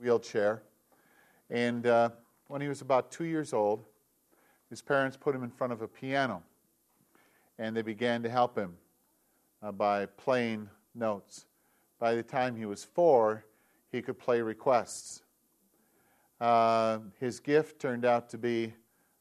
[0.00, 0.62] wheelchair.
[1.50, 2.10] And uh,
[2.48, 3.84] when he was about two years old,
[4.68, 6.42] his parents put him in front of a piano.
[7.58, 8.74] And they began to help him
[9.62, 11.46] uh, by playing notes.
[11.98, 13.44] By the time he was four,
[13.92, 15.22] he could play requests.
[16.40, 18.72] Uh, his gift turned out to be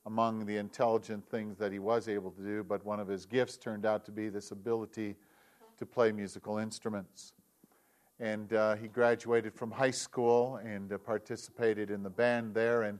[0.05, 3.57] among the intelligent things that he was able to do, but one of his gifts
[3.57, 5.15] turned out to be this ability
[5.77, 7.33] to play musical instruments.
[8.19, 12.99] And uh, he graduated from high school and uh, participated in the band there and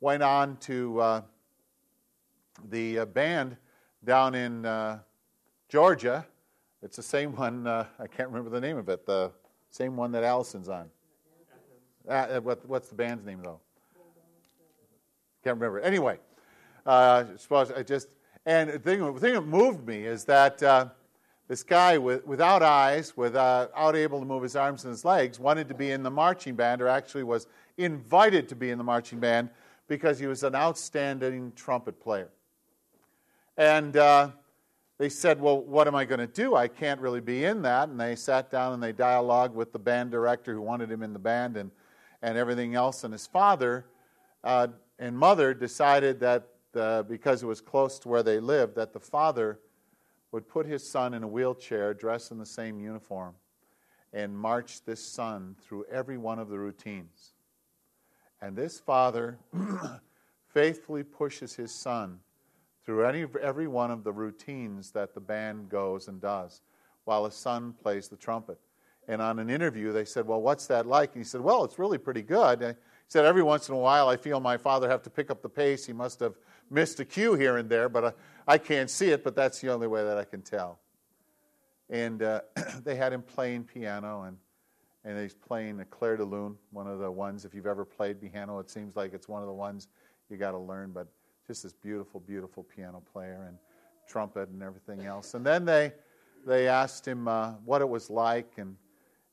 [0.00, 1.22] went on to uh,
[2.70, 3.56] the uh, band
[4.04, 5.00] down in uh,
[5.68, 6.26] Georgia.
[6.82, 9.30] It's the same one, uh, I can't remember the name of it, the
[9.70, 10.88] same one that Allison's on.
[12.04, 13.60] What, what's the band's name, though?
[15.44, 15.80] Can't remember.
[15.80, 16.18] Anyway,
[16.86, 18.08] uh, suppose I just
[18.46, 20.86] and the thing, the thing that moved me is that uh,
[21.48, 25.68] this guy with, without eyes, without able to move his arms and his legs, wanted
[25.68, 27.46] to be in the marching band, or actually was
[27.78, 29.50] invited to be in the marching band
[29.88, 32.28] because he was an outstanding trumpet player.
[33.56, 34.30] And uh,
[34.98, 36.56] they said, Well, what am I going to do?
[36.56, 37.88] I can't really be in that.
[37.88, 41.12] And they sat down and they dialogued with the band director who wanted him in
[41.12, 41.70] the band and,
[42.22, 43.04] and everything else.
[43.04, 43.86] And his father
[44.42, 48.92] uh, and mother decided that uh, because it was close to where they lived, that
[48.92, 49.60] the father
[50.32, 53.34] would put his son in a wheelchair, dressed in the same uniform,
[54.12, 57.32] and march this son through every one of the routines.
[58.40, 59.38] And this father
[60.52, 62.20] faithfully pushes his son
[62.84, 66.62] through any, every one of the routines that the band goes and does
[67.04, 68.58] while his son plays the trumpet.
[69.08, 71.14] And on an interview, they said, Well, what's that like?
[71.14, 72.62] And he said, Well, it's really pretty good.
[72.62, 75.30] And he said, Every once in a while, I feel my father have to pick
[75.30, 75.86] up the pace.
[75.86, 76.34] He must have
[76.70, 78.12] missed a cue here and there, but uh,
[78.46, 80.78] I, can't see it, but that's the only way that I can tell.
[81.90, 82.40] And uh,
[82.84, 84.36] they had him playing piano, and,
[85.04, 88.20] and he's playing a Clair de Lune, one of the ones, if you've ever played
[88.20, 89.88] piano, it seems like it's one of the ones
[90.28, 91.06] you got to learn, but
[91.46, 93.56] just this beautiful, beautiful piano player and
[94.08, 95.34] trumpet and everything else.
[95.34, 95.92] And then they,
[96.46, 98.76] they asked him uh, what it was like and,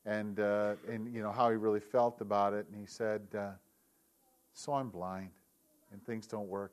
[0.06, 2.66] and, uh, and you know, how he really felt about it.
[2.70, 3.50] And he said, uh,
[4.52, 5.30] So I'm blind
[5.92, 6.72] and things don't work.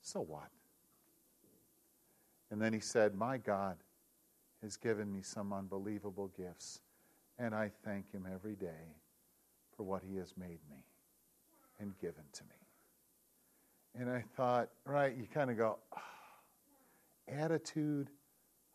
[0.00, 0.48] So what?
[2.52, 3.78] And then he said, My God
[4.62, 6.80] has given me some unbelievable gifts,
[7.38, 8.94] and I thank him every day
[9.74, 10.84] for what he has made me
[11.80, 13.98] and given to me.
[13.98, 16.00] And I thought, right, you kind of go, oh,
[17.26, 18.10] attitude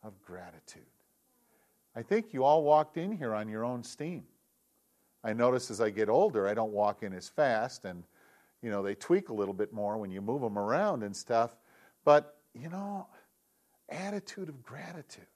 [0.02, 0.82] of gratitude.
[1.94, 4.24] I think you all walked in here on your own steam.
[5.22, 8.02] I notice as I get older, I don't walk in as fast, and
[8.60, 11.54] you know, they tweak a little bit more when you move them around and stuff.
[12.04, 13.06] But, you know,
[13.88, 15.26] attitude of gratitude.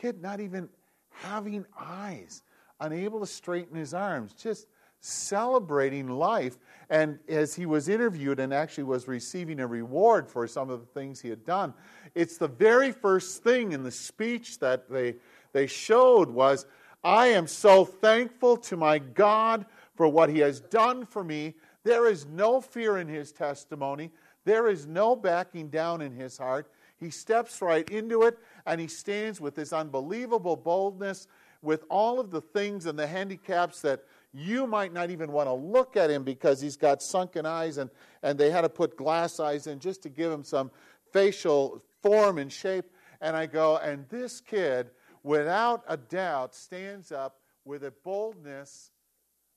[0.00, 0.68] Kid not even
[1.10, 2.42] having eyes,
[2.80, 4.66] unable to straighten his arms, just
[5.00, 6.58] celebrating life.
[6.90, 10.86] And as he was interviewed and actually was receiving a reward for some of the
[10.86, 11.72] things he had done,
[12.14, 15.16] it's the very first thing in the speech that they,
[15.52, 16.66] they showed was,
[17.04, 21.54] I am so thankful to my God for what he has done for me
[21.86, 24.10] there is no fear in his testimony.
[24.44, 26.68] There is no backing down in his heart.
[26.98, 31.28] He steps right into it and he stands with this unbelievable boldness
[31.62, 35.52] with all of the things and the handicaps that you might not even want to
[35.52, 37.90] look at him because he's got sunken eyes and,
[38.22, 40.70] and they had to put glass eyes in just to give him some
[41.12, 42.86] facial form and shape.
[43.20, 44.90] And I go, and this kid,
[45.22, 48.90] without a doubt, stands up with a boldness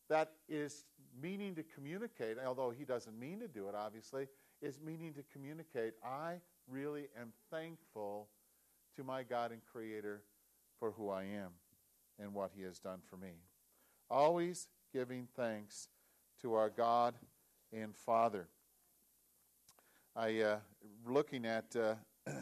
[0.09, 0.85] that is
[1.21, 4.27] meaning to communicate, although he doesn't mean to do it, obviously,
[4.61, 5.93] is meaning to communicate.
[6.03, 6.35] I
[6.69, 8.27] really am thankful
[8.95, 10.23] to my God and Creator
[10.79, 11.51] for who I am
[12.19, 13.33] and what He has done for me.
[14.09, 15.89] Always giving thanks
[16.41, 17.15] to our God
[17.71, 18.47] and Father.
[20.15, 20.57] I uh,
[21.07, 21.95] looking at uh,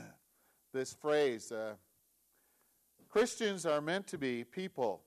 [0.73, 1.51] this phrase.
[1.51, 1.73] Uh,
[3.09, 5.01] Christians are meant to be people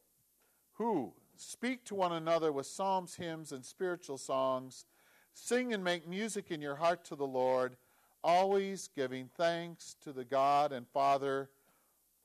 [0.74, 4.84] who Speak to one another with psalms, hymns, and spiritual songs.
[5.32, 7.78] Sing and make music in your heart to the Lord,
[8.22, 11.50] always giving thanks to the God and Father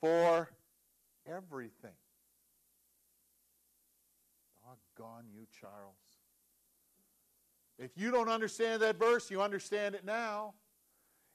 [0.02, 0.50] for
[1.26, 1.92] everything.
[4.98, 5.96] Doggone you, Charles.
[7.78, 10.54] If you don't understand that verse, you understand it now.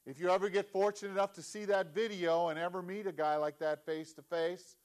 [0.06, 3.36] If you ever get fortunate enough to see that video and ever meet a guy
[3.36, 4.76] like that face to face,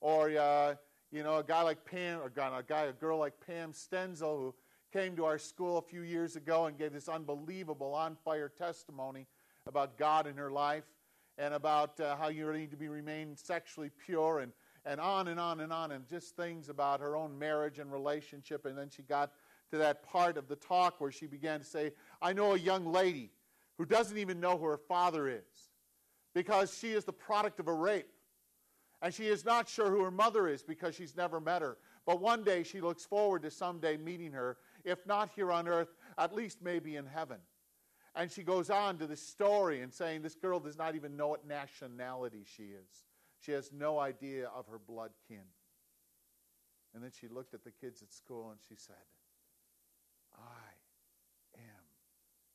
[0.00, 0.74] or uh,
[1.10, 4.54] you know, a guy like Pam, or a guy, a girl like Pam Stenzel, who
[4.92, 9.26] came to our school a few years ago and gave this unbelievable on fire testimony
[9.66, 10.84] about God in her life
[11.38, 14.52] and about uh, how you need to be remain sexually pure and,
[14.84, 18.66] and on and on and on, and just things about her own marriage and relationship.
[18.66, 19.32] And then she got
[19.70, 22.92] to that part of the talk where she began to say, I know a young
[22.92, 23.30] lady
[23.78, 25.70] who doesn't even know who her father is
[26.34, 28.08] because she is the product of a rape.
[29.00, 31.76] And she is not sure who her mother is because she's never met her.
[32.06, 35.94] But one day she looks forward to someday meeting her, if not here on earth,
[36.18, 37.38] at least maybe in heaven.
[38.14, 41.28] And she goes on to this story and saying this girl does not even know
[41.28, 43.04] what nationality she is.
[43.40, 45.44] She has no idea of her blood kin.
[46.94, 48.94] And then she looked at the kids at school and she said,
[50.36, 51.84] I am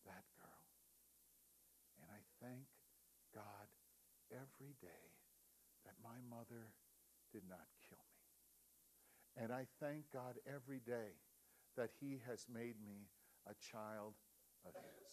[0.06, 0.62] that girl.
[2.01, 2.65] And I thank
[3.33, 3.68] God
[4.31, 5.07] every day
[5.85, 6.69] that my mother
[7.33, 9.44] did not kill me.
[9.44, 11.18] And I thank God every day
[11.77, 13.07] that He has made me
[13.45, 14.13] a child
[14.65, 15.09] of His.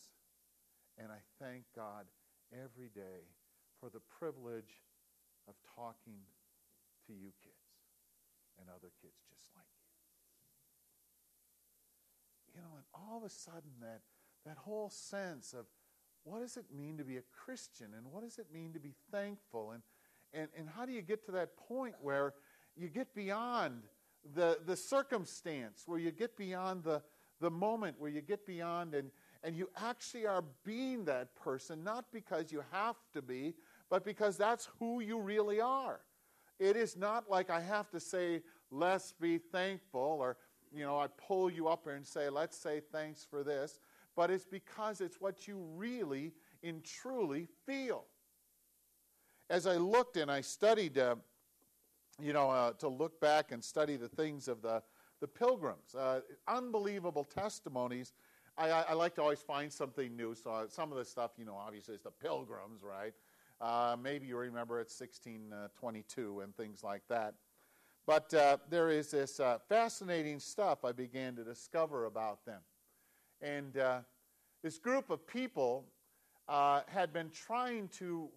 [0.99, 2.07] And I thank God
[2.53, 3.29] every day
[3.81, 4.83] for the privilege
[5.49, 6.25] of talking
[7.07, 7.55] to you kids
[8.59, 9.67] and other kids just like
[12.55, 12.55] you.
[12.55, 14.01] You know, and all of a sudden that,
[14.47, 15.67] that whole sense of
[16.23, 18.95] what does it mean to be a Christian and what does it mean to be
[19.11, 19.83] thankful and,
[20.33, 22.35] and, and how do you get to that point where
[22.77, 23.83] you get beyond
[24.35, 27.03] the, the circumstance, where you get beyond the,
[27.41, 29.11] the moment, where you get beyond and,
[29.43, 33.55] and you actually are being that person, not because you have to be,
[33.91, 36.01] but because that's who you really are.
[36.59, 40.37] It is not like I have to say, let's be thankful, or,
[40.73, 43.81] you know, I pull you up and say, let's say thanks for this,
[44.17, 46.33] but it's because it's what you really
[46.63, 48.05] and truly feel.
[49.51, 51.17] As I looked and I studied, uh,
[52.23, 54.83] you know, uh, to look back and study the things of the,
[55.21, 58.13] the pilgrims, uh, unbelievable testimonies.
[58.57, 60.35] I, I, like to always find something new.
[60.35, 63.13] So some of the stuff, you know, obviously is the pilgrims, right?
[63.61, 67.35] Uh, maybe you remember it's 1622 and things like that.
[68.07, 72.61] But uh, there is this uh, fascinating stuff I began to discover about them.
[73.41, 74.01] And uh,
[74.63, 75.87] this group of people
[76.49, 78.29] uh, had been trying to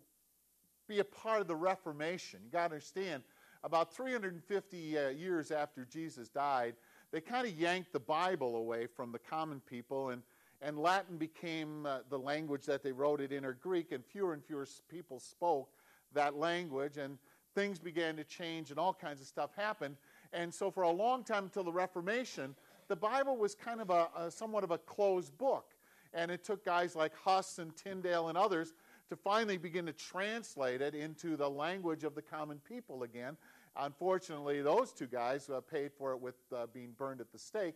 [0.87, 2.39] be a part of the Reformation.
[2.45, 3.23] You got to understand,
[3.63, 6.75] about 350 uh, years after Jesus died,
[7.11, 10.21] they kind of yanked the Bible away from the common people and
[10.61, 14.33] and Latin became uh, the language that they wrote it in, or Greek, and fewer
[14.33, 15.69] and fewer people spoke
[16.13, 17.17] that language, and
[17.53, 19.97] things began to change, and all kinds of stuff happened.
[20.33, 22.55] And so, for a long time until the Reformation,
[22.87, 25.73] the Bible was kind of a, a somewhat of a closed book.
[26.13, 28.73] And it took guys like Huss and Tyndale and others
[29.09, 33.37] to finally begin to translate it into the language of the common people again.
[33.77, 37.75] Unfortunately, those two guys uh, paid for it with uh, being burned at the stake.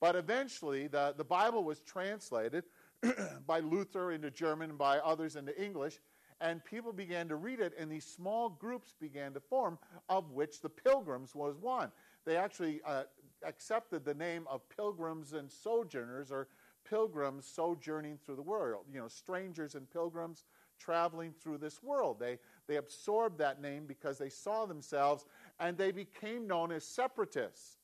[0.00, 2.64] But eventually, the, the Bible was translated
[3.46, 5.98] by Luther into German and by others into English,
[6.40, 10.60] and people began to read it, and these small groups began to form, of which
[10.60, 11.90] the Pilgrims was one.
[12.24, 13.04] They actually uh,
[13.44, 16.46] accepted the name of Pilgrims and Sojourners, or
[16.88, 20.44] pilgrims sojourning through the world, you know, strangers and pilgrims
[20.78, 22.18] traveling through this world.
[22.18, 25.24] They, they absorbed that name because they saw themselves
[25.58, 27.76] and they became known as separatists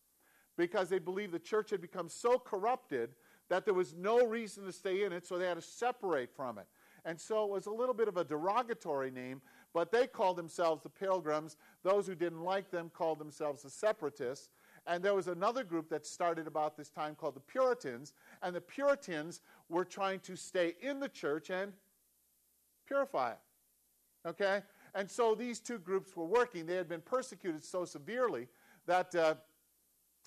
[0.56, 3.10] because they believed the church had become so corrupted
[3.48, 6.58] that there was no reason to stay in it, so they had to separate from
[6.58, 6.66] it.
[7.04, 9.42] And so it was a little bit of a derogatory name,
[9.74, 11.56] but they called themselves the Pilgrims.
[11.82, 14.48] Those who didn't like them called themselves the Separatists.
[14.86, 18.14] And there was another group that started about this time called the Puritans.
[18.42, 21.72] And the Puritans were trying to stay in the church and
[22.86, 24.28] purify it.
[24.28, 24.62] Okay?
[24.94, 26.66] And so these two groups were working.
[26.66, 28.48] They had been persecuted so severely
[28.86, 29.14] that.
[29.14, 29.34] Uh,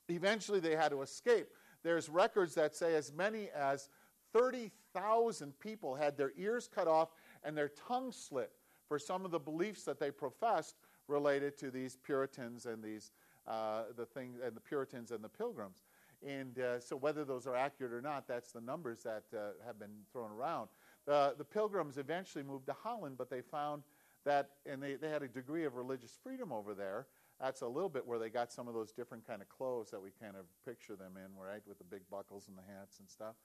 [0.10, 1.48] Eventually, they had to escape.
[1.84, 3.90] There's records that say as many as
[4.34, 7.10] 30,000 people had their ears cut off
[7.44, 8.52] and their tongues slit
[8.88, 10.76] for some of the beliefs that they professed
[11.08, 13.12] related to these Puritans and these
[13.48, 15.84] uh, the thing and the Puritans and the Pilgrims.
[16.26, 19.80] And uh, so, whether those are accurate or not, that's the numbers that uh, have
[19.80, 20.70] been thrown around.
[21.08, 23.84] The, the Pilgrims eventually moved to Holland, but they found
[24.26, 27.08] that, and they, they had a degree of religious freedom over there,
[27.40, 30.02] that's a little bit where they got some of those different kind of clothes that
[30.02, 33.10] we kind of picture them in, right, with the big buckles and the hats and
[33.10, 33.36] stuff.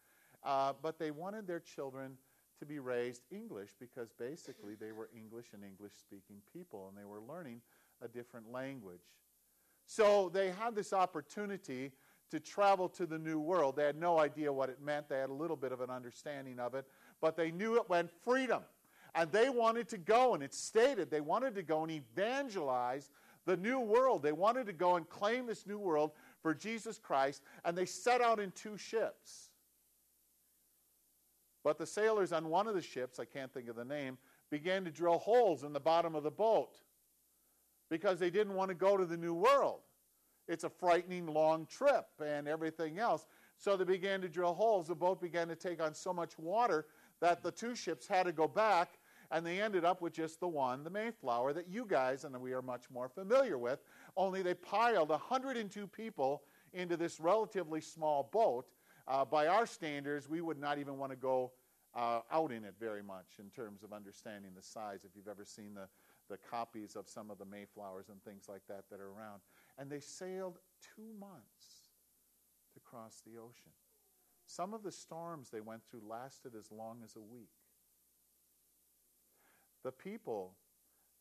[0.43, 2.17] Uh, but they wanted their children
[2.59, 7.05] to be raised English because basically they were English and English speaking people and they
[7.05, 7.61] were learning
[8.01, 9.01] a different language.
[9.87, 11.93] So they had this opportunity
[12.31, 13.77] to travel to the new world.
[13.77, 16.59] They had no idea what it meant, they had a little bit of an understanding
[16.59, 16.87] of it,
[17.23, 18.63] but they knew it meant freedom.
[19.15, 23.11] And they wanted to go, and it stated they wanted to go and evangelize
[23.47, 24.23] the new world.
[24.23, 26.13] They wanted to go and claim this new world
[26.43, 29.51] for Jesus Christ, and they set out in two ships.
[31.65, 34.19] But the sailors on one of the ships, I can't think of the name,
[34.51, 36.81] began to drill holes in the bottom of the boat
[37.89, 39.81] because they didn't want to go to the New World.
[40.49, 43.27] It's a frightening long trip and everything else.
[43.59, 44.89] So they began to drill holes.
[44.89, 46.87] The boat began to take on so much water
[47.23, 48.99] that the two ships had to go back,
[49.31, 52.53] and they ended up with just the one, the Mayflower, that you guys and we
[52.53, 53.79] are much more familiar with.
[54.17, 56.43] Only they piled 102 people
[56.75, 58.67] into this relatively small boat.
[59.07, 61.53] Uh, by our standards, we would not even want to go
[61.95, 65.05] uh, out in it very much in terms of understanding the size.
[65.05, 65.87] If you've ever seen the,
[66.29, 69.43] the copies of some of the Mayflowers and things like that that are around.
[69.79, 70.59] And they sailed
[70.97, 71.93] two months
[72.75, 73.71] to cross the ocean.
[74.55, 77.49] Some of the storms they went through lasted as long as a week.
[79.83, 80.53] The people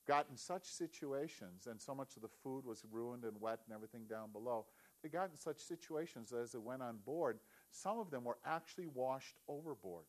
[0.06, 3.74] got in such situations, and so much of the food was ruined and wet and
[3.74, 4.66] everything down below.
[5.02, 8.38] They got in such situations that as they went on board, some of them were
[8.46, 10.04] actually washed overboard.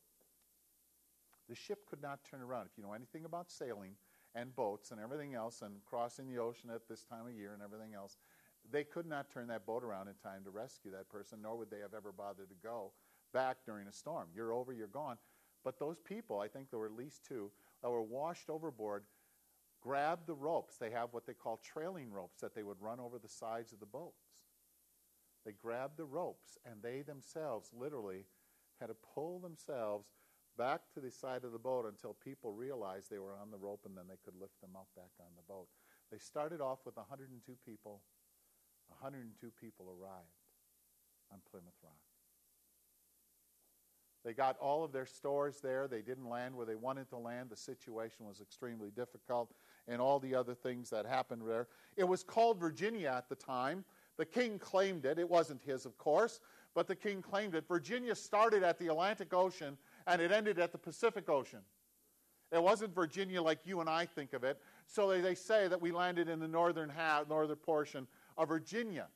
[1.48, 2.66] The ship could not turn around.
[2.66, 3.92] If you know anything about sailing
[4.34, 7.62] and boats and everything else and crossing the ocean at this time of year and
[7.62, 8.16] everything else,
[8.72, 11.70] they could not turn that boat around in time to rescue that person, nor would
[11.70, 12.90] they have ever bothered to go
[13.32, 14.28] back during a storm.
[14.34, 15.18] You're over, you're gone.
[15.64, 17.50] But those people, I think there were at least two,
[17.82, 19.04] that were washed overboard,
[19.80, 20.76] grabbed the ropes.
[20.76, 23.80] They have what they call trailing ropes that they would run over the sides of
[23.80, 24.24] the boats.
[25.44, 28.26] They grabbed the ropes, and they themselves literally
[28.80, 30.06] had to pull themselves
[30.58, 33.82] back to the side of the boat until people realized they were on the rope
[33.86, 35.68] and then they could lift them up back on the boat.
[36.10, 38.02] They started off with 102 people.
[39.00, 40.36] 102 people arrived
[41.32, 42.11] on Plymouth Rock.
[44.24, 45.88] They got all of their stores there.
[45.88, 47.50] They didn't land where they wanted to land.
[47.50, 49.52] The situation was extremely difficult,
[49.88, 51.66] and all the other things that happened there.
[51.96, 53.84] It was called Virginia at the time.
[54.16, 55.18] The king claimed it.
[55.18, 56.40] It wasn't his, of course,
[56.74, 57.66] but the king claimed it.
[57.66, 59.76] Virginia started at the Atlantic Ocean
[60.06, 61.60] and it ended at the Pacific Ocean.
[62.52, 64.60] It wasn't Virginia like you and I think of it.
[64.86, 69.08] So they, they say that we landed in the northern half, northern portion of Virginia.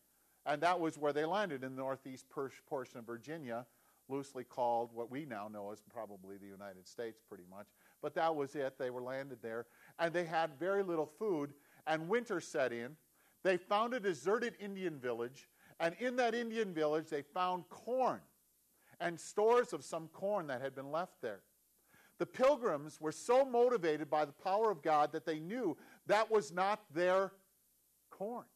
[0.47, 2.27] And that was where they landed in the northeast
[2.67, 3.67] portion of Virginia,
[4.09, 7.67] loosely called what we now know as probably the United States, pretty much.
[8.03, 8.79] But that was it.
[8.79, 9.67] They were landed there.
[9.99, 11.55] And they had very little food,
[11.87, 12.97] and winter set in.
[13.43, 15.49] They found a deserted Indian village,
[15.79, 18.21] and in that Indian village, they found corn
[19.01, 21.41] and stores of some corn that had been left there.
[22.19, 26.51] The pilgrims were so motivated by the power of God that they knew that was
[26.51, 27.33] not their
[28.11, 28.47] corn.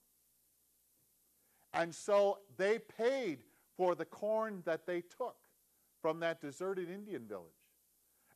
[1.74, 3.40] And so they paid
[3.76, 5.36] for the corn that they took
[6.00, 7.46] from that deserted Indian village.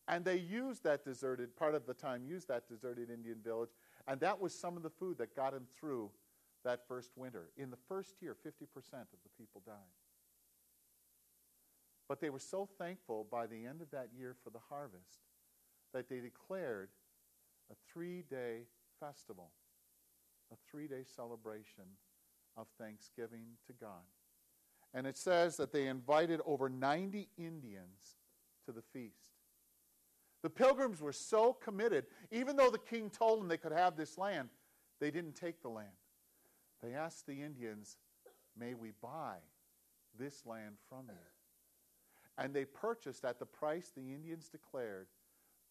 [0.06, 3.70] And they used that deserted, part of the time, used that deserted Indian village.
[4.06, 6.10] And that was some of the food that got them through
[6.64, 7.50] that first winter.
[7.56, 9.74] In the first year, 50% of the people died.
[12.06, 15.20] But they were so thankful by the end of that year for the harvest
[15.94, 16.90] that they declared
[17.70, 18.66] a three day
[19.00, 19.52] festival,
[20.52, 21.84] a three day celebration
[22.56, 24.04] of thanksgiving to God.
[24.94, 28.16] And it says that they invited over 90 Indians
[28.64, 29.32] to the feast.
[30.42, 34.16] The pilgrims were so committed, even though the king told them they could have this
[34.16, 34.50] land,
[35.00, 35.88] they didn't take the land.
[36.82, 37.96] They asked the Indians,
[38.56, 39.36] May we buy
[40.16, 41.14] this land from you?
[42.38, 45.08] And they purchased at the price the Indians declared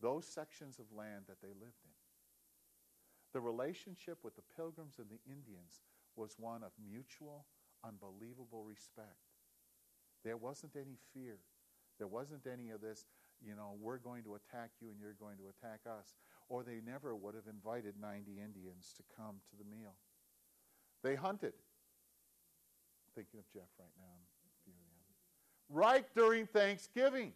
[0.02, 1.92] those sections of land that they lived in.
[3.34, 5.82] The relationship with the pilgrims and the Indians
[6.16, 7.46] was one of mutual,
[7.84, 9.20] unbelievable respect.
[10.24, 11.38] There wasn't any fear.
[11.98, 13.06] There wasn't any of this,
[13.46, 16.16] you know, we're going to attack you and you're going to attack us.
[16.50, 19.94] Or they never would have invited 90 Indians to come to the meal.
[21.04, 21.54] They hunted.
[23.16, 24.24] thinking of Jeff right now
[25.74, 27.34] right during Thanksgiving.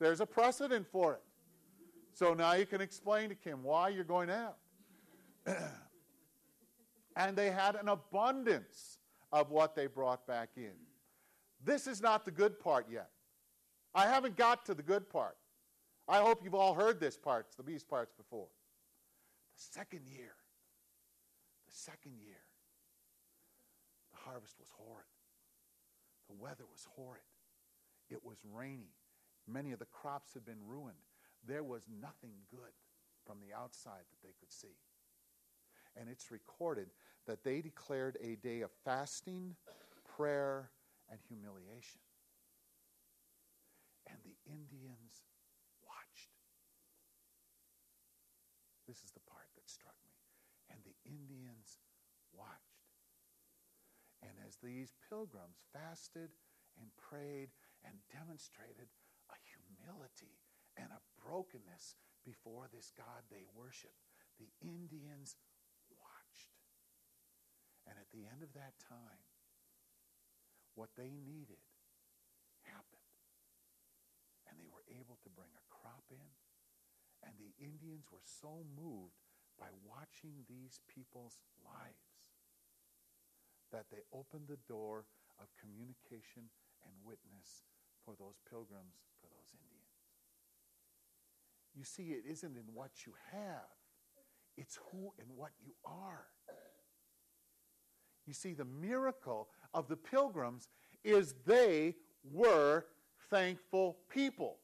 [0.00, 1.22] There's a precedent for it.
[2.12, 4.56] So now you can explain to Kim why you're going out.
[7.16, 8.98] and they had an abundance
[9.36, 10.72] of what they brought back in.
[11.62, 13.10] This is not the good part yet.
[13.94, 15.36] I haven't got to the good part.
[16.08, 18.48] I hope you've all heard this part, the beast parts before.
[19.54, 20.32] The second year,
[21.66, 22.40] the second year,
[24.10, 25.04] the harvest was horrid.
[26.28, 27.20] The weather was horrid.
[28.08, 28.94] It was rainy.
[29.46, 30.96] Many of the crops had been ruined.
[31.46, 32.72] There was nothing good
[33.26, 34.78] from the outside that they could see.
[35.98, 36.88] And it's recorded
[37.26, 39.56] that they declared a day of fasting,
[40.16, 40.70] prayer,
[41.10, 42.00] and humiliation.
[44.06, 45.24] And the Indians
[45.82, 46.36] watched.
[48.86, 50.14] This is the part that struck me.
[50.70, 51.80] And the Indians
[52.32, 52.86] watched.
[54.22, 56.30] And as these pilgrims fasted
[56.78, 57.50] and prayed
[57.82, 58.90] and demonstrated
[59.30, 60.38] a humility
[60.76, 64.06] and a brokenness before this God they worshiped.
[64.38, 65.36] The Indians.
[67.86, 69.22] And at the end of that time,
[70.74, 71.62] what they needed
[72.66, 73.06] happened.
[74.50, 76.30] And they were able to bring a crop in.
[77.24, 79.16] And the Indians were so moved
[79.58, 82.26] by watching these people's lives
[83.72, 85.06] that they opened the door
[85.40, 86.52] of communication
[86.84, 87.66] and witness
[88.04, 89.90] for those pilgrims, for those Indians.
[91.74, 93.74] You see, it isn't in what you have,
[94.56, 96.26] it's who and what you are.
[98.26, 100.68] You see, the miracle of the pilgrims
[101.04, 101.94] is they
[102.32, 102.86] were
[103.30, 104.58] thankful people.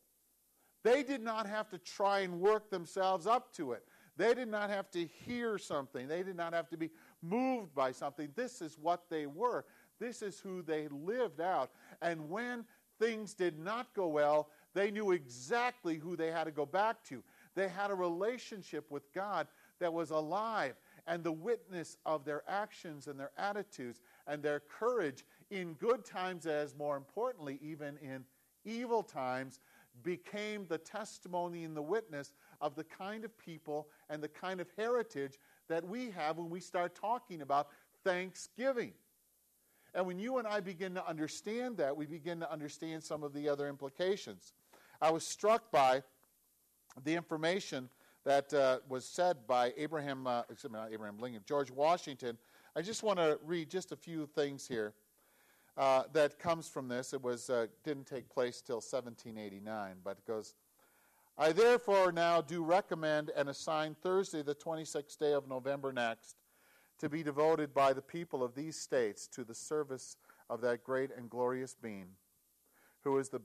[0.82, 3.84] They did not have to try and work themselves up to it.
[4.16, 6.08] They did not have to hear something.
[6.08, 6.90] They did not have to be
[7.22, 8.28] moved by something.
[8.34, 9.64] This is what they were.
[10.00, 11.70] This is who they lived out.
[12.02, 12.64] And when
[12.98, 17.22] things did not go well, they knew exactly who they had to go back to.
[17.54, 19.46] They had a relationship with God
[19.78, 20.74] that was alive,
[21.06, 26.46] and the witness of their actions and their attitudes and their courage in good times,
[26.46, 28.24] as more importantly, even in
[28.64, 29.60] evil times,
[30.02, 34.68] became the testimony and the witness of the kind of people and the kind of
[34.76, 37.68] heritage that we have when we start talking about
[38.04, 38.92] Thanksgiving.
[39.94, 43.34] And when you and I begin to understand that, we begin to understand some of
[43.34, 44.54] the other implications.
[45.00, 46.02] I was struck by
[47.04, 47.90] the information
[48.24, 52.38] that uh, was said by Abraham, uh, excuse me, not Abraham Lincoln, George Washington.
[52.76, 54.94] I just want to read just a few things here
[55.76, 57.12] uh, that comes from this.
[57.12, 60.54] It was uh, didn't take place till 1789, but it goes.
[61.38, 66.36] I therefore now do recommend and assign Thursday, the 26th day of November next,
[66.98, 70.16] to be devoted by the people of these states to the service
[70.50, 72.08] of that great and glorious being,
[73.02, 73.40] who is the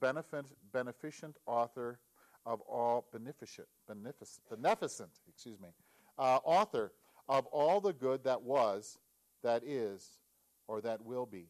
[0.74, 2.00] beneficent author
[2.48, 5.68] of all beneficent, beneficent, beneficent excuse me,
[6.18, 6.94] uh, author
[7.28, 8.98] of all the good that was,
[9.44, 10.20] that is,
[10.68, 11.50] or that will be,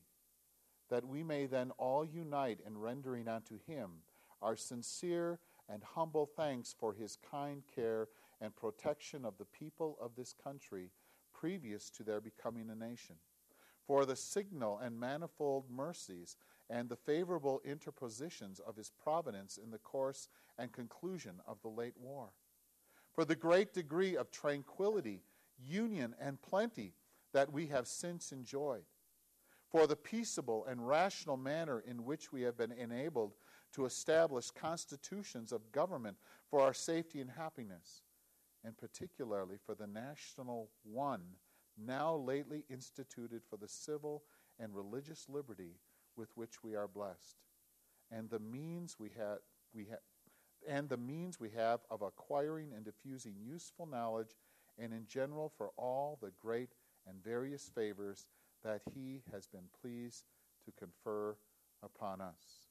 [0.89, 3.91] that we may then all unite in rendering unto him
[4.41, 8.07] our sincere and humble thanks for his kind care
[8.41, 10.91] and protection of the people of this country
[11.33, 13.15] previous to their becoming a nation,
[13.85, 16.37] for the signal and manifold mercies
[16.69, 21.95] and the favorable interpositions of his providence in the course and conclusion of the late
[21.97, 22.29] war,
[23.13, 25.21] for the great degree of tranquility,
[25.57, 26.93] union, and plenty
[27.33, 28.83] that we have since enjoyed,
[29.69, 33.33] for the peaceable and rational manner in which we have been enabled
[33.73, 36.17] to establish constitutions of government
[36.49, 38.01] for our safety and happiness
[38.63, 41.21] and particularly for the national one
[41.77, 44.23] now lately instituted for the civil
[44.59, 45.75] and religious liberty
[46.17, 47.37] with which we are blessed,
[48.11, 49.39] and the means we have
[49.73, 49.87] we
[50.67, 54.35] and the means we have of acquiring and diffusing useful knowledge
[54.79, 56.69] and in general for all the great
[57.07, 58.25] and various favors
[58.63, 60.23] that he has been pleased
[60.65, 61.35] to confer
[61.83, 62.67] upon us.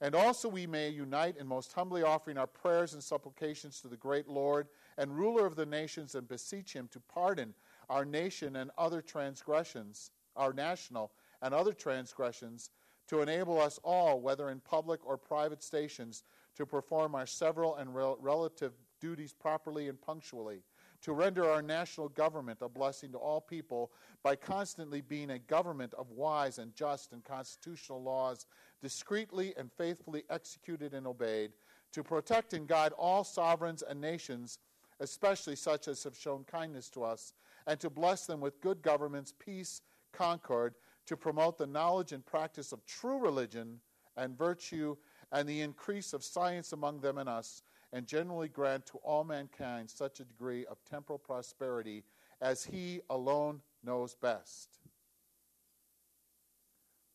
[0.00, 3.96] And also we may unite in most humbly offering our prayers and supplications to the
[3.96, 7.54] great Lord and ruler of the nations and beseech him to pardon
[7.88, 11.12] our nation and other transgressions, our national
[11.46, 12.70] and other transgressions,
[13.08, 16.24] to enable us all, whether in public or private stations,
[16.56, 20.62] to perform our several and rel- relative duties properly and punctually
[21.02, 23.92] to render our national government a blessing to all people
[24.24, 28.46] by constantly being a government of wise and just and constitutional laws,
[28.82, 31.52] discreetly and faithfully executed and obeyed,
[31.92, 34.58] to protect and guide all sovereigns and nations,
[34.98, 37.34] especially such as have shown kindness to us,
[37.68, 39.82] and to bless them with good governments, peace,
[40.12, 40.74] concord,
[41.06, 43.80] to promote the knowledge and practice of true religion
[44.16, 44.96] and virtue,
[45.32, 49.90] and the increase of science among them and us and generally grant to all mankind
[49.90, 52.04] such a degree of temporal prosperity
[52.40, 54.78] as he alone knows best.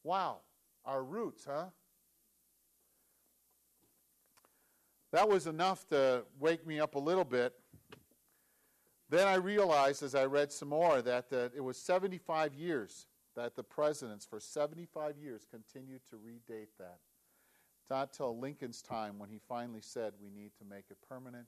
[0.04, 0.38] Wow,
[0.86, 1.66] our roots, huh?
[5.12, 7.54] That was enough to wake me up a little bit.
[9.10, 13.56] Then I realized as I read some more that, that it was 75 years that
[13.56, 17.00] the presidents, for 75 years, continued to redate that
[17.92, 21.46] not till Lincoln's time when he finally said we need to make it permanent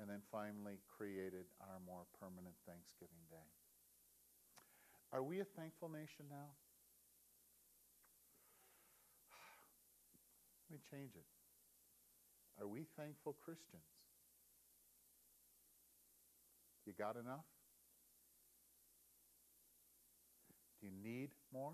[0.00, 3.44] and then finally created our more permanent Thanksgiving Day.
[5.12, 6.48] Are we a thankful nation now?
[10.70, 11.28] Let me change it.
[12.58, 13.84] Are we thankful Christians?
[16.86, 17.44] You got enough?
[20.75, 21.72] Do you need more?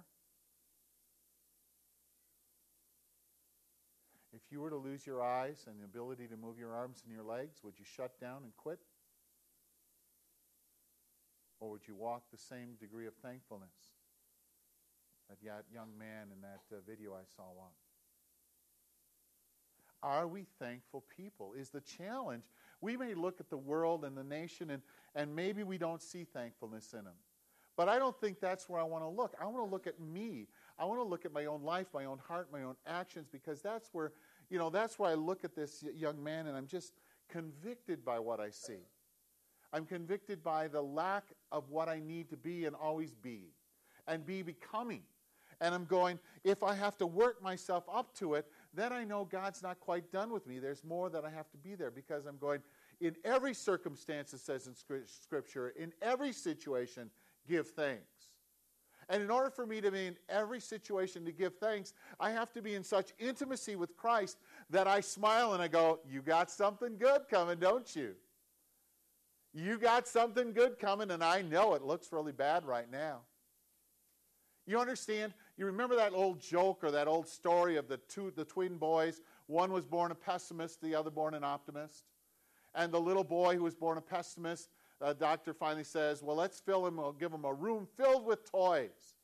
[4.35, 7.15] If you were to lose your eyes and the ability to move your arms and
[7.15, 8.79] your legs, would you shut down and quit?
[11.61, 13.75] Or would you walk the same degree of thankfulness
[15.29, 17.73] that young man in that uh, video I saw walk?
[20.03, 21.53] Are we thankful people?
[21.57, 22.45] Is the challenge.
[22.81, 24.83] We may look at the world and the nation and,
[25.15, 27.15] and maybe we don't see thankfulness in them.
[27.77, 29.35] But I don't think that's where I want to look.
[29.41, 30.47] I want to look at me.
[30.79, 33.63] I want to look at my own life, my own heart, my own actions, because
[33.63, 34.13] that's where,
[34.51, 36.93] you know, that's where I look at this young man and I'm just
[37.29, 38.87] convicted by what I see.
[39.73, 43.55] I'm convicted by the lack of what I need to be and always be
[44.07, 45.03] and be becoming.
[45.61, 49.25] And I'm going, if I have to work myself up to it, then I know
[49.25, 50.59] God's not quite done with me.
[50.59, 52.61] There's more that I have to be there because I'm going,
[53.01, 54.75] in every circumstance, it says in
[55.07, 57.11] Scripture, in every situation,
[57.49, 58.03] give thanks.
[59.09, 62.53] And in order for me to be in every situation to give thanks, I have
[62.53, 64.39] to be in such intimacy with Christ
[64.71, 68.15] that I smile and I go, You got something good coming, don't you?
[69.53, 73.21] You got something good coming, and I know it looks really bad right now.
[74.67, 75.35] You understand?
[75.59, 79.21] You remember that old joke or that old story of the two the twin boys?
[79.47, 82.05] One was born a pessimist, the other born an optimist.
[82.75, 84.71] And the little boy who was born a pessimist,
[85.03, 86.97] the doctor finally says, "Well, let's fill him.
[86.97, 89.17] We'll give him a room filled with toys."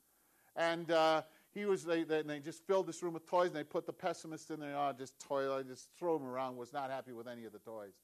[0.57, 1.23] And uh,
[1.55, 3.93] he was they, they, they, just filled this room with toys, and they put the
[3.93, 4.75] pessimist in there.
[4.77, 6.57] Oh, just toy, I just throw him around.
[6.57, 7.95] Was not happy with any of the toys.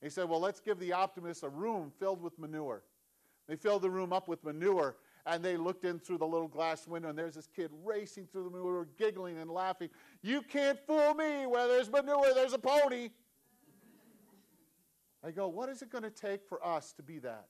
[0.00, 2.82] And he said, "Well, let's give the optimist a room filled with manure."
[3.48, 6.86] They filled the room up with manure, and they looked in through the little glass
[6.86, 9.90] window, and there's this kid racing through the manure, giggling and laughing.
[10.22, 11.46] You can't fool me.
[11.46, 13.10] Where there's manure, there's a pony.
[15.24, 17.46] I go, what is it going to take for us to be that?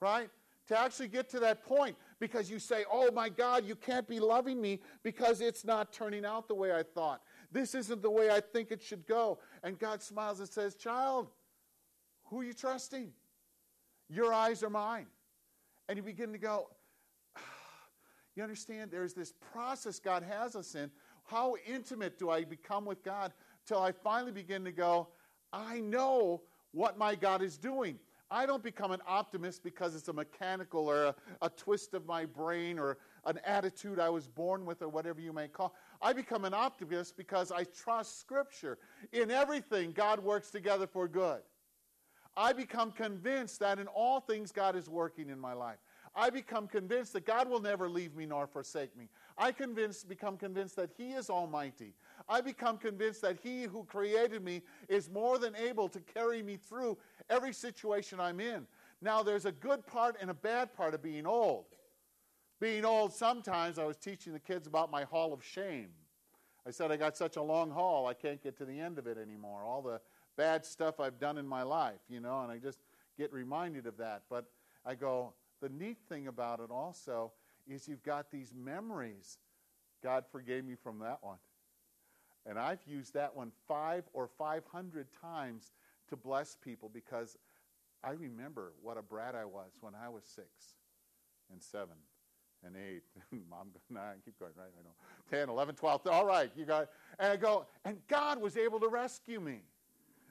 [0.00, 0.30] Right?
[0.68, 4.20] To actually get to that point because you say, oh my God, you can't be
[4.20, 7.22] loving me because it's not turning out the way I thought.
[7.50, 9.38] This isn't the way I think it should go.
[9.62, 11.28] And God smiles and says, child,
[12.24, 13.12] who are you trusting?
[14.08, 15.06] Your eyes are mine.
[15.88, 16.68] And you begin to go,
[18.36, 18.90] you understand?
[18.90, 20.90] There's this process God has us in.
[21.24, 23.32] How intimate do I become with God
[23.66, 25.08] till I finally begin to go,
[25.56, 26.42] I know
[26.72, 27.98] what my God is doing.
[28.30, 32.24] I don't become an optimist because it's a mechanical or a, a, twist of my
[32.26, 35.74] brain or an attitude I was born with or whatever you may call.
[36.02, 38.78] I become an optimist because I trust Scripture.
[39.12, 41.40] In everything, God works together for good.
[42.36, 45.78] I become convinced that in all things God is working in my life.
[46.16, 49.08] I become convinced that God will never leave me nor forsake me.
[49.36, 51.92] I convince, become convinced that He is almighty.
[52.26, 56.56] I become convinced that He who created me is more than able to carry me
[56.56, 56.96] through
[57.28, 58.66] every situation I'm in.
[59.02, 61.66] Now, there's a good part and a bad part of being old.
[62.60, 65.88] Being old, sometimes I was teaching the kids about my hall of shame.
[66.66, 69.06] I said, I got such a long haul, I can't get to the end of
[69.06, 69.62] it anymore.
[69.62, 70.00] All the
[70.36, 72.78] bad stuff I've done in my life, you know, and I just
[73.18, 74.22] get reminded of that.
[74.30, 74.46] But
[74.84, 77.32] I go, the neat thing about it also
[77.66, 79.38] is you've got these memories.
[80.02, 81.38] God forgave me from that one.
[82.44, 85.72] And I've used that one five or 500 times
[86.08, 87.36] to bless people because
[88.04, 90.46] I remember what a brat I was when I was six
[91.50, 91.96] and seven
[92.64, 93.02] and eight.
[93.50, 94.68] Mom, nine, keep going, right?
[94.78, 94.94] I know.
[95.30, 96.06] 10, 11, 12.
[96.06, 96.88] All right, you got
[97.18, 99.62] And I go, and God was able to rescue me.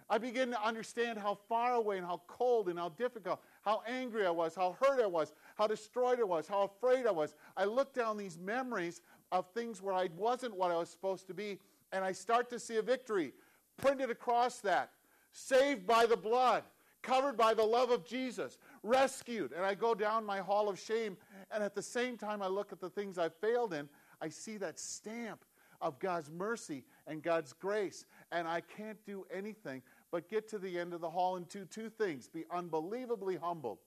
[0.10, 4.26] I begin to understand how far away and how cold and how difficult, how angry
[4.26, 7.34] I was, how hurt I was, how destroyed I was, how afraid I was.
[7.58, 9.02] I look down these memories
[9.32, 11.60] of things where I wasn't what I was supposed to be,
[11.92, 13.34] and I start to see a victory
[13.78, 14.92] printed across that.
[15.32, 16.64] Saved by the blood,
[17.02, 19.52] covered by the love of Jesus, rescued.
[19.52, 21.18] And I go down my hall of shame,
[21.52, 23.90] and at the same time, I look at the things I failed in,
[24.22, 25.44] I see that stamp
[25.82, 28.06] of God's mercy and God's grace.
[28.32, 31.66] And I can't do anything but get to the end of the hall and do
[31.66, 33.80] two things be unbelievably humbled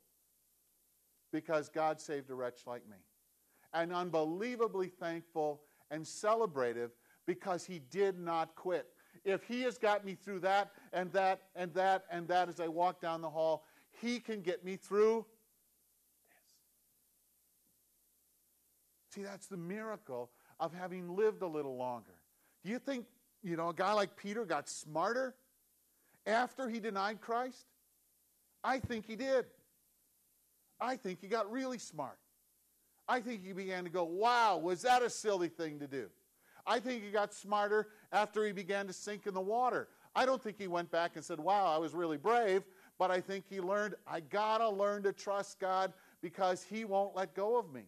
[1.32, 2.96] because God saved a wretch like me,
[3.72, 6.90] and unbelievably thankful and celebrative
[7.26, 8.86] because he did not quit.
[9.24, 12.68] If he has got me through that and that and that and that as I
[12.68, 13.64] walk down the hall,
[14.00, 15.26] he can get me through.
[19.14, 22.14] See, that's the miracle of having lived a little longer.
[22.64, 23.06] Do you think,
[23.42, 25.34] you know, a guy like Peter got smarter?
[26.28, 27.66] After he denied Christ?
[28.62, 29.46] I think he did.
[30.80, 32.18] I think he got really smart.
[33.08, 36.08] I think he began to go, wow, was that a silly thing to do?
[36.66, 39.88] I think he got smarter after he began to sink in the water.
[40.14, 42.64] I don't think he went back and said, wow, I was really brave,
[42.98, 47.34] but I think he learned, I gotta learn to trust God because he won't let
[47.34, 47.84] go of me.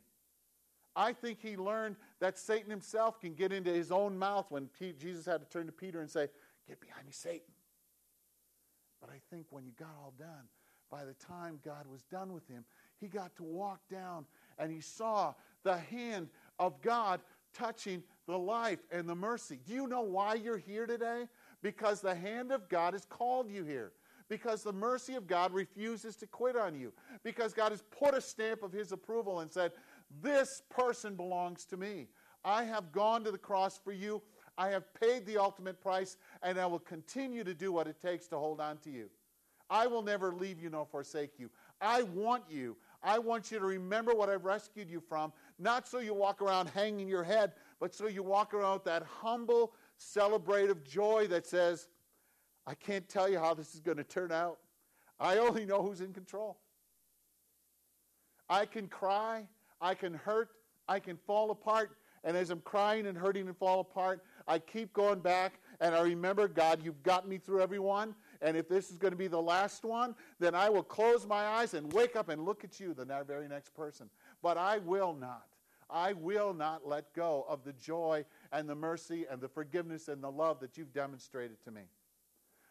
[0.96, 5.26] I think he learned that Satan himself can get into his own mouth when Jesus
[5.26, 6.28] had to turn to Peter and say,
[6.66, 7.52] Get behind me, Satan.
[9.00, 10.48] But I think when you got all done,
[10.90, 12.64] by the time God was done with him,
[13.00, 14.26] he got to walk down
[14.58, 17.20] and he saw the hand of God
[17.54, 19.58] touching the life and the mercy.
[19.66, 21.28] Do you know why you're here today?
[21.62, 23.92] Because the hand of God has called you here.
[24.28, 26.92] Because the mercy of God refuses to quit on you.
[27.24, 29.72] Because God has put a stamp of His approval and said,
[30.22, 32.06] This person belongs to me.
[32.44, 34.22] I have gone to the cross for you.
[34.56, 38.26] I have paid the ultimate price, and I will continue to do what it takes
[38.28, 39.08] to hold on to you.
[39.68, 41.48] I will never leave you nor forsake you.
[41.80, 42.76] I want you.
[43.02, 46.68] I want you to remember what I've rescued you from, not so you walk around
[46.68, 51.88] hanging your head, but so you walk around with that humble, celebrative joy that says,
[52.66, 54.58] I can't tell you how this is going to turn out.
[55.18, 56.58] I only know who's in control.
[58.50, 59.46] I can cry,
[59.80, 60.50] I can hurt,
[60.88, 64.92] I can fall apart, and as I'm crying and hurting and fall apart, I keep
[64.92, 68.14] going back and I remember, God, you've got me through every one.
[68.42, 71.46] And if this is going to be the last one, then I will close my
[71.46, 74.10] eyes and wake up and look at you, the very next person.
[74.42, 75.46] But I will not.
[75.88, 80.22] I will not let go of the joy and the mercy and the forgiveness and
[80.22, 81.82] the love that you've demonstrated to me.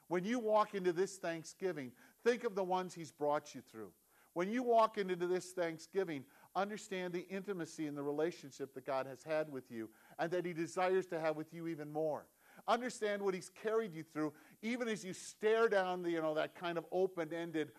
[0.07, 1.91] When you walk into this Thanksgiving,
[2.23, 3.91] think of the ones He's brought you through.
[4.33, 6.23] When you walk into this Thanksgiving,
[6.55, 10.53] understand the intimacy and the relationship that God has had with you and that He
[10.53, 12.25] desires to have with you even more.
[12.69, 16.55] Understand what He's carried you through, even as you stare down the, you know, that
[16.55, 17.71] kind of open ended,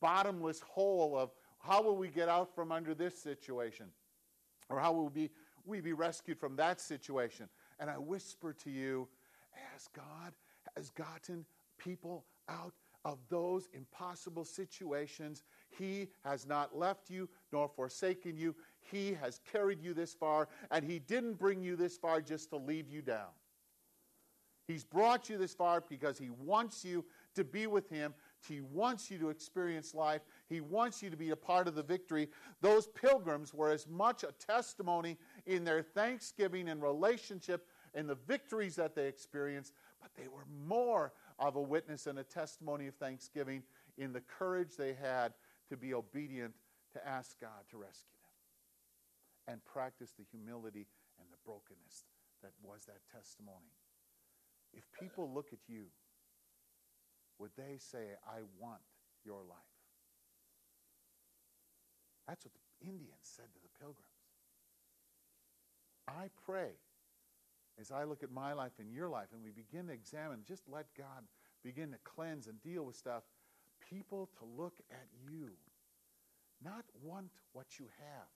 [0.00, 3.86] bottomless hole of how will we get out from under this situation?
[4.68, 5.30] Or how will we be,
[5.64, 7.48] we be rescued from that situation?
[7.80, 9.08] And I whisper to you,
[9.74, 10.34] as God
[10.76, 11.46] has gotten
[11.78, 15.42] people out of those impossible situations.
[15.68, 18.54] He has not left you nor forsaken you.
[18.80, 22.56] He has carried you this far, and He didn't bring you this far just to
[22.56, 23.28] leave you down.
[24.66, 28.14] He's brought you this far because He wants you to be with Him.
[28.48, 30.22] He wants you to experience life.
[30.48, 32.28] He wants you to be a part of the victory.
[32.60, 38.76] Those pilgrims were as much a testimony in their thanksgiving and relationship and the victories
[38.76, 43.62] that they experienced, but they were more of a witness and a testimony of thanksgiving
[43.98, 45.32] in the courage they had
[45.68, 46.54] to be obedient
[46.92, 50.86] to ask God to rescue them and practice the humility
[51.18, 52.04] and the brokenness
[52.42, 53.72] that was that testimony.
[54.76, 55.84] If people look at you,
[57.38, 58.80] would they say, I want
[59.24, 59.58] your life?
[62.28, 64.08] That's what the Indians said to the pilgrims.
[66.08, 66.70] I pray
[67.80, 70.62] as I look at my life and your life and we begin to examine, just
[70.68, 71.24] let God
[71.62, 73.24] begin to cleanse and deal with stuff,
[73.90, 75.50] people to look at you,
[76.62, 78.28] not want what you have.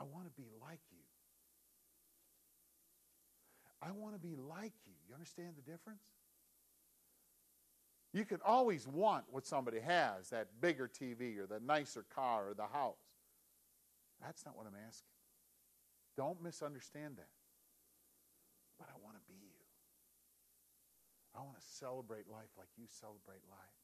[0.00, 0.97] I want to be like you.
[3.82, 4.94] I want to be like you.
[5.08, 6.02] You understand the difference?
[8.12, 12.54] You can always want what somebody has that bigger TV or the nicer car or
[12.54, 12.96] the house.
[14.20, 15.12] That's not what I'm asking.
[16.16, 17.30] Don't misunderstand that.
[18.78, 19.62] But I want to be you.
[21.36, 23.78] I want to celebrate life like you celebrate life.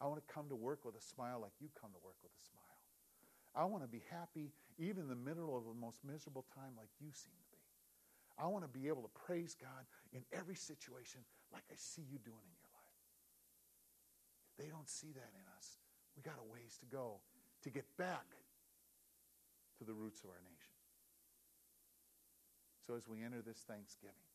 [0.00, 2.32] I want to come to work with a smile like you come to work with
[2.36, 2.68] a smile.
[3.56, 6.92] I want to be happy even in the middle of the most miserable time like
[7.00, 7.47] you seem to.
[8.38, 11.20] I want to be able to praise God in every situation
[11.52, 13.02] like I see you doing in your life.
[14.54, 15.82] If they don't see that in us,
[16.14, 17.18] we got a ways to go
[17.62, 18.26] to get back
[19.78, 20.74] to the roots of our nation.
[22.86, 24.30] So as we enter this Thanksgiving,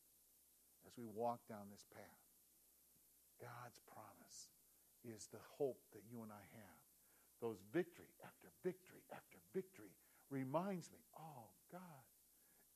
[0.86, 2.24] as we walk down this path,
[3.40, 4.52] God's promise
[5.04, 6.80] is the hope that you and I have.
[7.42, 9.92] Those victory after victory after victory
[10.30, 12.04] reminds me, oh God,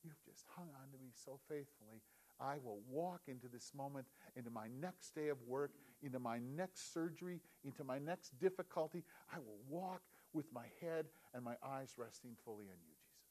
[0.08, 2.00] you've just hung on to me so faithfully.
[2.40, 6.94] I will walk into this moment, into my next day of work, into my next
[6.94, 9.04] surgery, into my next difficulty.
[9.32, 13.28] I will walk with my head and my eyes resting fully on you, Jesus.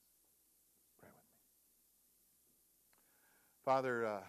[1.00, 1.48] Pray with me.
[3.63, 4.20] Father, uh,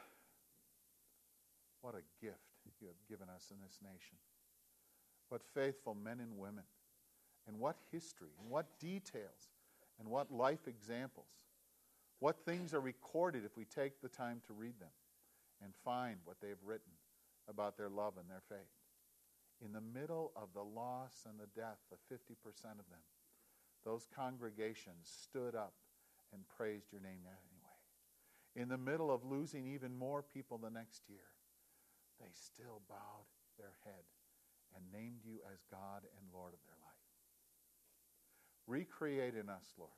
[1.82, 2.38] what a gift
[2.80, 4.18] you have given us in this nation.
[5.28, 6.64] What faithful men and women,
[7.46, 9.50] and what history, and what details,
[9.98, 11.26] and what life examples.
[12.20, 14.94] What things are recorded if we take the time to read them
[15.62, 16.92] and find what they have written
[17.48, 18.58] about their love and their faith.
[19.64, 22.34] In the middle of the loss and the death of 50%
[22.78, 23.02] of them,
[23.84, 25.74] those congregations stood up
[26.32, 27.58] and praised your name anyway
[28.58, 31.30] in the middle of losing even more people the next year,
[32.20, 34.04] they still bowed their head
[34.74, 37.06] and named you as God and Lord of their life.
[38.66, 39.92] Recreate in us, Lord,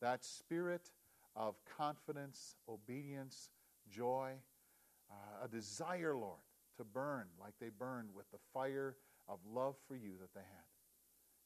[0.00, 0.90] that spirit
[1.36, 3.50] of confidence, obedience,
[3.90, 4.32] joy,
[5.10, 6.40] uh, a desire, Lord,
[6.76, 8.96] to burn like they burned with the fire
[9.28, 10.64] of love for you that they had.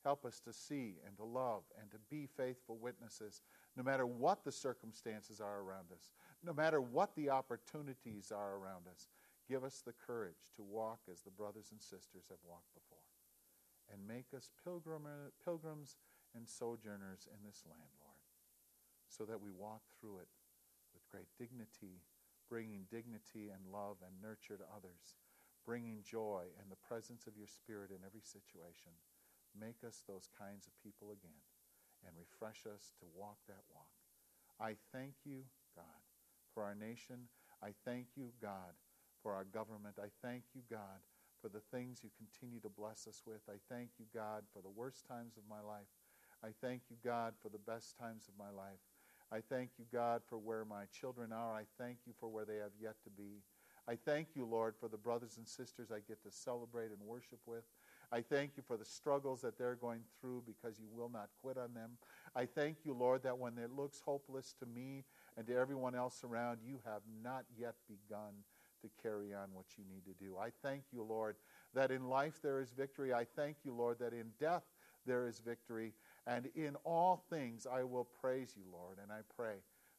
[0.04, 3.42] Help us to see and to love and to be faithful witnesses
[3.76, 6.12] no matter what the circumstances are around us,
[6.44, 9.08] no matter what the opportunities are around us.
[9.48, 13.02] Give us the courage to walk as the brothers and sisters have walked before.
[13.92, 15.02] And make us pilgrim,
[15.44, 15.96] pilgrims
[16.36, 18.05] and sojourners in this land, Lord,
[19.16, 20.28] so that we walk through it
[20.92, 22.04] with great dignity,
[22.52, 25.16] bringing dignity and love and nurture to others,
[25.64, 28.92] bringing joy and the presence of your Spirit in every situation.
[29.56, 31.40] Make us those kinds of people again
[32.04, 33.96] and refresh us to walk that walk.
[34.60, 36.04] I thank you, God,
[36.52, 37.32] for our nation.
[37.64, 38.76] I thank you, God,
[39.22, 39.96] for our government.
[39.96, 41.00] I thank you, God,
[41.40, 43.40] for the things you continue to bless us with.
[43.48, 45.88] I thank you, God, for the worst times of my life.
[46.44, 48.84] I thank you, God, for the best times of my life.
[49.32, 51.54] I thank you, God, for where my children are.
[51.54, 53.42] I thank you for where they have yet to be.
[53.88, 57.38] I thank you, Lord, for the brothers and sisters I get to celebrate and worship
[57.46, 57.64] with.
[58.10, 61.56] I thank you for the struggles that they're going through because you will not quit
[61.56, 61.92] on them.
[62.34, 65.04] I thank you, Lord, that when it looks hopeless to me
[65.36, 68.44] and to everyone else around, you have not yet begun
[68.82, 70.36] to carry on what you need to do.
[70.36, 71.36] I thank you, Lord,
[71.74, 73.12] that in life there is victory.
[73.12, 74.64] I thank you, Lord, that in death
[75.06, 75.94] there is victory.
[76.26, 78.98] And in all things I will praise you, Lord.
[79.02, 79.56] And I pray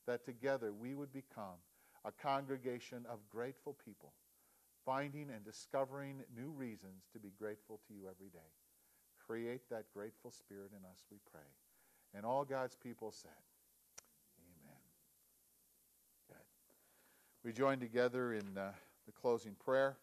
[0.07, 1.59] that together we would become
[2.05, 4.13] a congregation of grateful people
[4.87, 8.49] finding and discovering new reasons to be grateful to you every day.
[9.27, 11.41] Create that grateful spirit in us, we pray.
[12.15, 13.29] And all God's people said,
[14.39, 14.79] Amen.
[16.29, 16.37] Good.
[17.43, 18.71] We join together in uh,
[19.05, 19.97] the closing prayer.